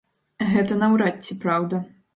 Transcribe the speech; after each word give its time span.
Гэта 0.53 0.79
наўрад 0.79 1.23
ці 1.27 1.41
праўда. 1.45 1.87